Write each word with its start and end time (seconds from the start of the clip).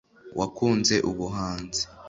wakunze 0.39 0.95
ubuhanzi 1.09 1.81